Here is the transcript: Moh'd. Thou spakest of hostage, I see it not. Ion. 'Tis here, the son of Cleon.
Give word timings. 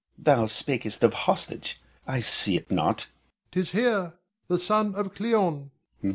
Moh'd. 0.17 0.25
Thou 0.25 0.45
spakest 0.47 1.03
of 1.03 1.13
hostage, 1.13 1.79
I 2.07 2.21
see 2.21 2.55
it 2.55 2.71
not. 2.71 3.05
Ion. 3.05 3.13
'Tis 3.51 3.69
here, 3.69 4.13
the 4.47 4.57
son 4.57 4.95
of 4.95 5.13
Cleon. 5.13 5.69